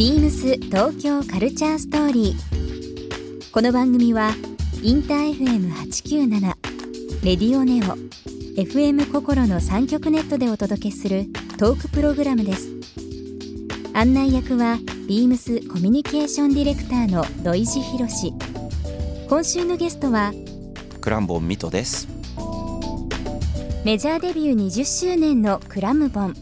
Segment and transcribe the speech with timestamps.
[0.00, 3.52] ビームス東京カルチャーストーリー。
[3.52, 4.30] この番組は
[4.82, 6.40] インター FM897
[7.22, 7.98] レディオネオ
[8.58, 11.26] FM 心の三極ネットでお届けする
[11.58, 12.70] トークプログラムです。
[13.92, 18.32] 案内役はビームスコミュニケーションディレクターの土井博志。
[19.28, 20.32] 今週のゲストは
[21.02, 22.08] クランボンミトです
[23.84, 26.34] メジャーデビュー20周年のクラムボン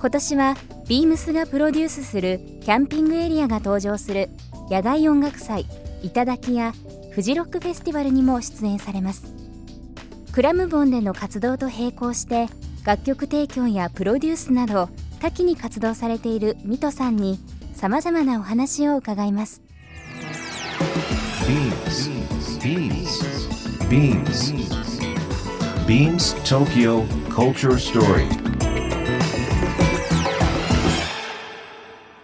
[0.00, 0.56] 今年は
[0.88, 4.30] ビームスがプロデュースするキャンピングエリアが登場する
[4.70, 5.66] 野外音楽祭
[6.02, 6.72] 「頂や
[7.10, 9.34] フジロックフェスティバルにも出演されます
[10.32, 12.48] クラムボンでの活動と並行して
[12.86, 14.88] 楽曲提供やプロデュースなど
[15.20, 17.38] 多岐に活動されているミトさんに
[17.74, 19.60] さまざまなお話を伺います
[21.44, 23.28] Beams.
[23.90, 24.54] Beams.
[25.86, 28.53] Beams Tokyo Culture Story.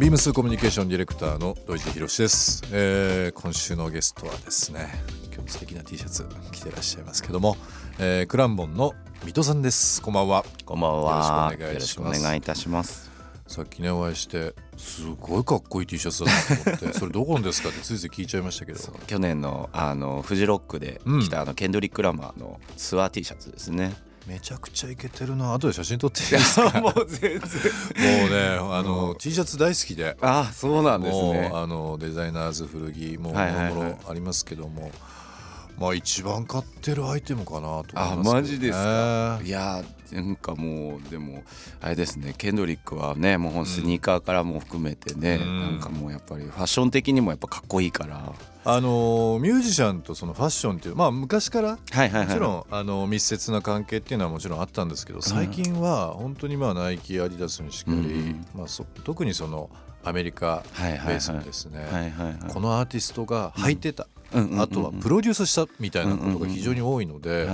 [0.00, 4.88] ビームスコミュニケーションディレクターの土井地博です、えー今週のゲストはですね
[5.30, 7.58] 今日素敵な T シャツ着てらっしゃいますけども、
[7.98, 10.00] えークランボンの水戸さんです。
[10.00, 10.46] こんばんは。
[10.64, 11.52] こんばんは。
[11.52, 12.20] よろしくお願いします。
[12.22, 13.10] お願いいたします。
[13.46, 18.78] さっきねお会いしてすごいかっこいい T シャツだなと思って それどこのですかってついつい聞いちゃいましたけど。
[19.06, 21.20] 去年のあのフジロックでうん。
[21.20, 23.94] 着た、あのケンドリック・ラマーのツアー T シャツですね
[24.26, 25.54] めちゃくちゃイケてるな。
[25.54, 26.80] 後で写真撮っていいですか？
[26.80, 27.40] ももう全然。
[27.40, 30.16] うねあの T シャツ大好きで。
[30.20, 33.74] あそうなんですもうねあのデザイナーズ古着もはいはいはい。
[33.74, 34.90] もろありますけども、
[35.78, 38.30] まあ一番買ってるアイテムかなと思いますけどね。
[38.30, 39.40] あマジですか？
[39.42, 41.42] いやーなんかもうでも
[41.80, 42.34] あれですね。
[42.36, 45.60] ケンドリックはねもうスニーカーからも含めてね、うん。
[45.60, 48.32] なんかもうやっぱりファッション的にもやっぱかっこいいから
[48.64, 51.78] あのミュージシャンとそのファッションっていうまあ昔からも
[52.26, 59.70] ちろんあの密接な関係っていうのはもちろんあったんですけど最近は本当にまあナイキアディダスにしかり、うんまあ、そ特にその
[60.04, 62.14] アメリカベースにですね、
[62.48, 67.48] このアーティストが履いてた、あとはプロデュースしたみたいなことが非常に多いので、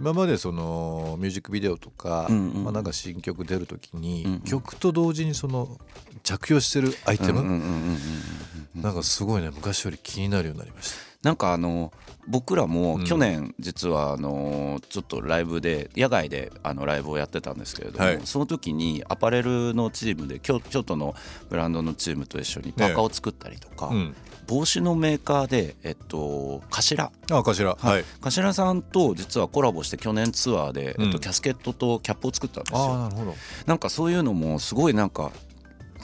[0.00, 5.78] 今までそのミュージックビデオとか、まあ、なんか新曲出る時に、曲と同時にその
[6.22, 7.42] 着用してるアイテム、
[8.74, 11.14] なんかすごいね昔より気になるようになりました。
[11.24, 11.90] なんかあの
[12.28, 13.04] 僕らもうん。
[13.04, 18.20] 去年実はあのちょっとライブで野外であのライブをやってたんですけれども、はい。
[18.24, 21.14] その時にアパレルのチームで京京都の
[21.48, 24.14] ブランドのチームと一緒にパーカーを作ったりとか、うん、
[24.46, 27.10] 帽子のメーカーでえっと頭。
[27.30, 27.76] あ頭。
[27.80, 32.98] はい、頭さんと実はコラボして去年ツアーで、うんえっと、キャスケットとキャップを作ったんですよ。
[32.98, 33.34] なるほど。
[33.66, 35.32] なんかそういうのもすごいなんか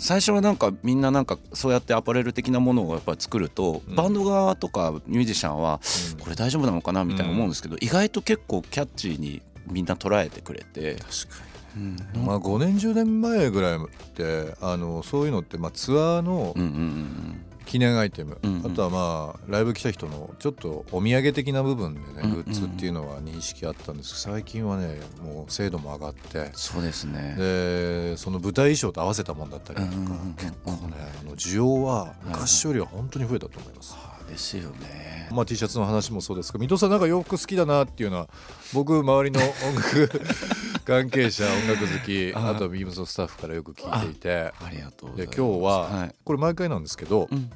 [0.00, 3.94] 最初はなんかみんななんかそうやってアパレル的なものをやっぱり作ると、うん。
[3.94, 5.81] バンド側とかミュージシャンは
[6.15, 6.19] うん。
[6.21, 11.44] これ大丈夫なのかなみたいな思うんですけど、意外と結構キャッチーにみんな捉えてくれて、確か
[11.77, 11.97] うん。
[11.97, 13.81] に、まあ、5年10年前ぐらいっ
[14.15, 18.72] てあのそういうのって、まあ、ツアーのうんうんうん記念アイテム、うんうん。
[18.72, 22.34] あとはまあライブ来た人のちょっとお土産的な部分でね、うんうん。
[22.37, 24.25] グッズっていうのは認識あったんです。
[24.25, 26.50] けど最近はねもう精度も上がって。
[26.54, 27.34] そうですね。
[27.37, 33.94] でその舞台衣装と合わせたもんだったりとか、うんうん結構ねあの需要は昔よりは本当に増えたと思います。
[33.97, 35.28] あですよね。
[35.32, 38.28] まあ、T シャツの話もそうですけど水戸さんなんか洋服好きだなっていうのは
[38.72, 40.10] 僕周りの音楽
[40.84, 44.53] 関係者音楽好きああとはビームスのスタッフからよく聞いていて。
[44.60, 45.37] ありがとうござでいます。
[45.38, 46.15] 今日は、はい。
[46.25, 47.50] これ毎回なんですけど、うん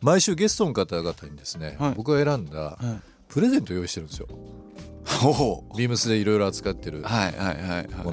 [0.00, 1.94] 毎週ゲストの方々にですね、はい。
[1.94, 3.00] 僕が選んだはい。
[3.28, 4.28] プレゼントを用意してるんですよ。
[5.04, 7.00] ほビームスでいろいろ扱ってる。
[7.00, 7.06] も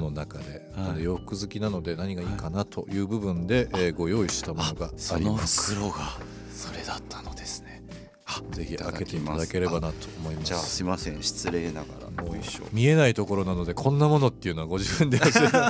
[0.06, 0.44] の中で,、
[0.74, 0.82] はい。
[0.82, 5.74] なので洋服好きなので何がいいかなという部分で、えーご用意したものがあそのります。
[5.74, 6.18] 袋が
[6.54, 7.82] それだったのですね。
[8.26, 10.46] あぜひ開けていただければなと思います。
[10.46, 11.22] じゃあすいません。
[11.22, 11.86] 失礼なが
[12.16, 12.62] らもう一緒。
[12.72, 15.62] 見えないところなのでこんなものっていうのはご自分で教えて せー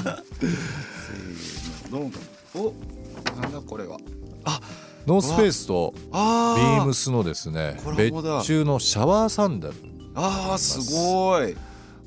[1.90, 1.90] の。
[1.90, 2.10] どうも。
[2.54, 3.98] おなんだこれは。
[5.06, 8.12] ノースフェイスとあビームスのですね別
[8.44, 9.74] 注のシャワーサンダル。
[10.14, 11.56] あーすごい。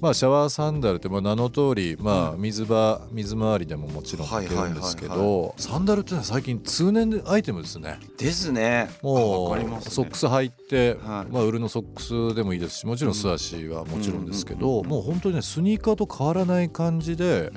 [0.02, 8.00] まあシャワーサンダルってまあ名の通りまあは水場水回りでももちろん履けるんですけどサンダルってのは最近通年アイテムですね。
[8.18, 8.90] ですね。
[9.02, 11.32] もうソックス履いてはい。
[11.32, 17.52] まあウルのソックスでもいいですしもちろん素足はもちろんですけどもう本当にねスニーカーと変わらない感じで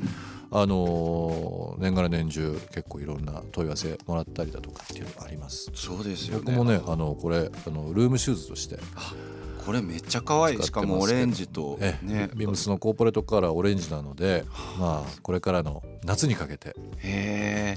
[0.54, 5.70] あの年がら年中結構いろんな問い合わせもらったりだとかっていうのがあります。
[5.74, 6.42] そうですよね。
[6.44, 8.78] 僕もねあのこれあのルームシューズとして
[9.64, 10.62] これめっちゃ可愛い。
[10.62, 11.98] しかもオレンジとね。
[12.34, 14.44] ビームスのコーポレートカラーオレンジなので
[14.78, 16.74] まあこれからの夏にかけて。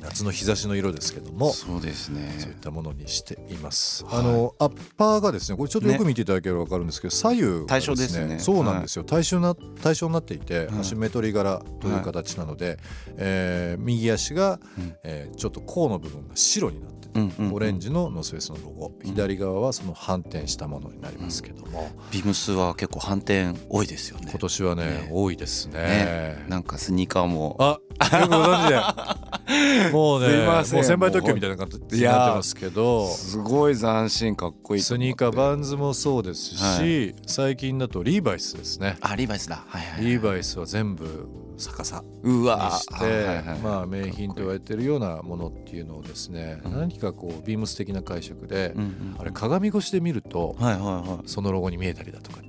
[0.01, 1.51] 夏の日差しの色ですけども。
[1.51, 2.35] そうですね。
[2.39, 8.39] そういったものにしています、はい、あのアッパーがですねこれちょっとよく見ていただければ分かるんですけど、ね、左右がですねですね。
[8.39, 12.77] そうなんですよ、はい、対称な対称になっていて、アシンメトリー柄という形なので、はい、
[13.17, 16.95] えー、右足が、うん、えー、ちょっと甲の部分が白になって
[17.53, 21.74] オレンジのノースフェイスのロゴ、左側はその反転したものになりますけども、
[22.11, 24.27] ビームスは結構反転多いですよね。
[24.29, 27.57] 今年はね、ね、多いですね、ね、なんかスニーカーも。
[27.59, 27.79] あ
[28.19, 33.07] よくご存知で もうねもう専売特許みたいな感じになってますけど。
[33.07, 38.97] すごい斬新かっこいいスニーカー VANS もそうですし、はい、最近だとリーバイスですね。
[39.01, 41.27] あリーバイスだ、はいはい、リーバイスは全部
[41.57, 48.73] 逆さにして、まあ名品と言われてるようなものっていうのをですね、何かこうビームス的な解釈で、
[49.17, 50.55] あれ鏡越しで見ると、
[51.25, 52.41] そのロゴに見えたりだとか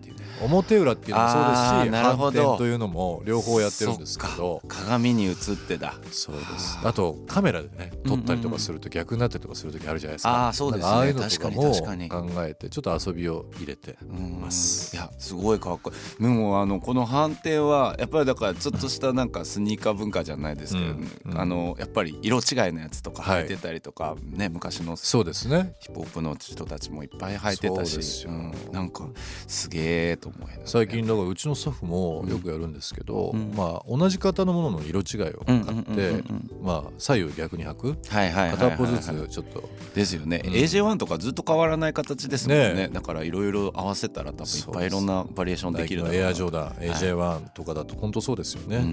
[0.43, 4.63] 表裏っていうのもそうですし反転というのも両方やってるんですけど。
[4.69, 5.35] 鏡に映っ
[5.67, 5.95] てだ。
[6.11, 6.79] そうです。
[6.83, 10.89] あとカメラでね撮ったりとかすると逆になったりとかする時あるじゃないですか、あそうですね。
[10.89, 13.97] ああいうのとかも考えてちょっと遊びを入れて
[14.41, 14.95] ます。
[14.95, 16.27] いやすごいかっこいい。
[16.27, 25.75] もうあのこの判定はやっぱりだからちょっとしたなんかスニーカー文化じゃないですけど、うんうん、あのやっぱり色違いのやつとか履いてたりとか、はい、ね昔のそうですね。
[25.81, 29.09] ヒップホップの人たちもいっぱい履いてたし、うん、なんか
[29.47, 35.63] すげえと思い、ね、最近だからうちのスタッフもよくやるんですけど、うん、まあ同じ型のものの色違いを買っ
[35.95, 36.23] て、
[36.63, 39.69] まあ左右逆に履く、はいはい、片っぽずつちょっと。
[39.95, 48.85] ですよね、うん、AJ1 とかずっと変わらない形ですもんね、ね、だからいろいろ合わせたら多分いっぱいいろんなバリエーションできるエアジョーダン AJ1 とかだと本当そうですよね、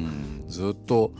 [0.47, 1.11] ずっと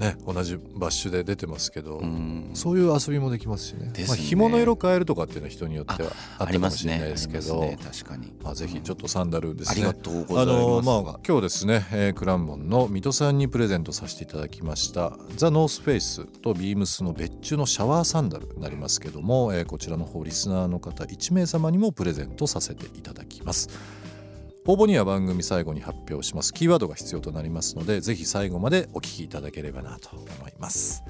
[0.00, 3.92] ね、同じバッシュで出てますけど、うん、そういう遊びもできますしね。
[3.92, 10.56] ね、まあ、紐の色変えるとかっていうのは人によってはあったかもしれないですけど、ね、確かに、まあ、ぜひちょっとサンダルですね、うん、ありがとうございます。
[10.56, 15.12] あの、まあ、今日ですね、えー、クラムボンのミトさんにプレゼントさせていただきました。
[15.36, 23.68] ザ・ノースフェイスとビームスの別注のシャワーサンダルになりますけども、えー、こちらの方リスナーの方1名様にもプレゼントさせていただきます
[24.66, 26.52] 応募には番組最後に発表します。
[26.52, 31.02] キーワードが必要となりますのでぜひ最後までお聞きいただければなと思います。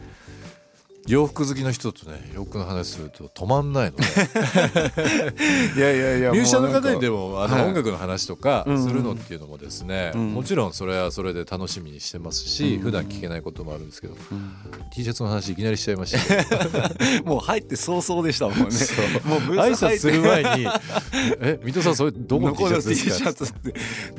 [1.11, 4.05] 洋服好きの人とね洋服の話すると止まんないので
[5.77, 14.17] いやいやいやミュージシャンの方にでもあの音楽の話とかするのっていうのもですね、もちろんそれはそれで楽しみにしてますし、普段聞けないこともあるんですけど、
[14.95, 16.91] T シャツの話いきなりしちゃいました
[17.25, 18.65] もう入って早々でしたもんね。
[19.25, 20.67] もう挨拶する前に
[21.41, 23.45] 「え水戸さんそれどこの T シャツですか?」って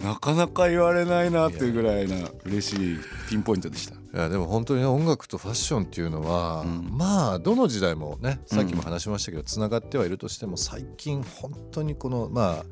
[0.04, 2.98] なかなか言われないなっていうぐらいな嬉しい
[3.30, 12.66] ピンポイントでしたいやでも本当に、ね、音楽とファッションっていうのは、うん、まあどの時代もねさっきも話しましたけどつな、がってはいるとしても最近本当にこのまあ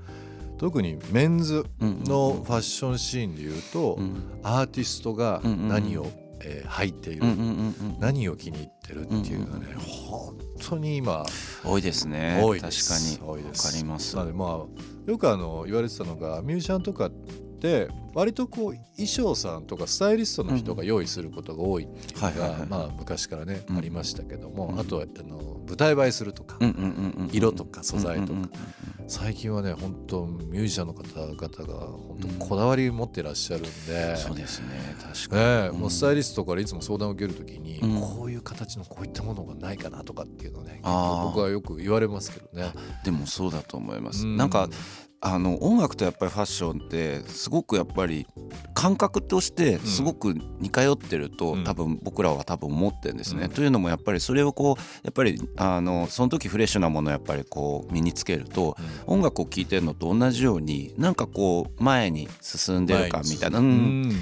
[0.57, 7.21] 特にメンズのファッションシーンでいうと、うん、アーティストが何を、えー、入っている、
[8.01, 11.25] 何を気に入ってるっていうのはね、本当に今
[11.63, 12.41] 多いですね。
[12.43, 13.19] 多い確かに。
[13.25, 13.67] 多いです。
[13.67, 14.17] わかります。
[14.17, 17.09] なのでまあよくあの言われてたのがミュージシャンとか
[17.59, 26.57] って割とこう衣装さんとかスタイリストの人が用意することが多いっていうのがまあ昔からねありましたけどもあとはあの舞台映えするとか
[27.31, 28.39] 色とか素材とか。
[29.09, 34.15] 最近はね本当ミュージシャンの方々が本当こだわり持ってらっしゃるんで。
[34.15, 34.67] そうですね
[35.01, 35.77] 確かに。
[35.79, 42.71] もうスタイリストからいつも相談を受けるときにこういう形のこういったものがないかなとかっていうのね僕はよく言われますけどね。
[43.03, 44.27] でもそうだと思います。
[44.27, 44.69] なんか
[45.21, 48.25] あの音楽とやっぱりファッションってすごくやっぱり
[48.73, 53.43] 感覚としてすごく似通ってると、多分僕らは多分思ってるんですね。
[53.43, 64.13] うん、というのもやっぱりそれをこうやっぱりあのその時フレッシュなものをやっぱりこう身につけると、うん、音楽を聴いてるのと同じようになんかこう前に進んでるかみたいな、うん、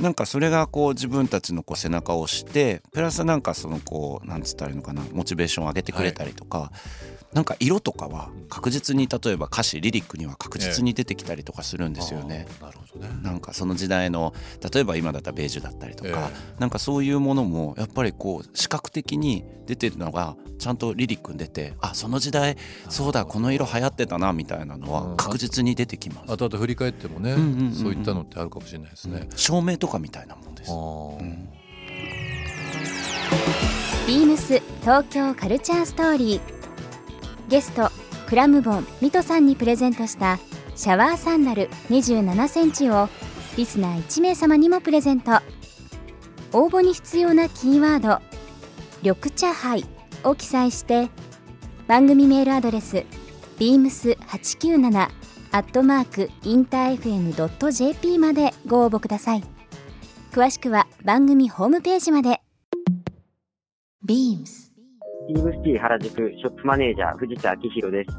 [0.00, 6.58] なんかそれがこう自分たちのこう背中を押してプラスなんかそのこうなんつったらいいのかなモチベーションを上げてくれたりとか。
[6.58, 12.46] はいなんか色とかは確実に例えば歌詞リリックには確実に出てきたりとかするんですよね。
[12.60, 13.08] えなるほどね。
[13.22, 14.34] なんかその時代の
[14.72, 22.56] 例えば今だったらベージュだったりとか、えー、なんかそういうものもやっぱりこう視覚的に出てるのがちゃんとリリックに出てあその時代
[22.88, 26.32] そうだこの色流行ってたなみたいなのは確実に出てきます。
[26.32, 29.28] あとあと振り返ってもね、うんうんうんうん、そういったのってあるかもしれないですね。
[29.36, 30.72] 照明とかみたいなもんです。
[30.72, 30.74] う
[31.22, 31.48] ん。
[34.08, 36.59] ビームス東京カルチャーストーリー
[37.50, 37.90] ゲスト
[38.28, 40.38] クラムボンミトさんにプレゼントした
[40.76, 43.08] シャワーサンダル2 7センチを
[43.56, 45.32] リスナー1名様にもプレゼント。
[46.52, 48.20] 応募に必要なキーワード
[49.02, 49.84] 「緑茶杯」
[50.22, 51.08] を記載して
[51.88, 53.04] 番組メールアドレス
[53.58, 55.08] beams897
[55.52, 59.44] アットマークインター FM.jp までご応募ください。
[60.32, 62.40] 詳しくは番組ホームページまで。
[64.06, 64.59] beams
[65.30, 68.10] ビームス T 原宿ショップマネージャー藤田明宏です。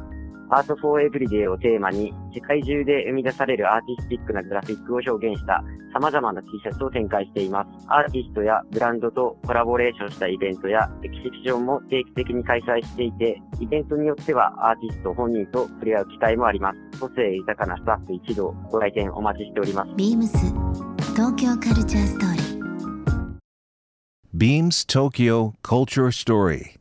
[0.50, 5.62] Art for Everyday をテーマに世界中で生み出されるアーティスティックなグラフィックを表現した
[5.94, 7.86] 様々な T シャツを展開しています。
[7.90, 17.00] アーティストやブランドとコラボレーションしたイベントやエキシビションも定期的に開催していて、イベントによってはアーティスト本人と触れ合う機会もあります。
[17.02, 19.90] 個性豊かなスタッフ一同ご来店お待ちしております。
[19.98, 20.30] beams
[21.14, 22.62] 東京カルチャーストーリー
[24.34, 26.81] Beams Tokyo Culture Story.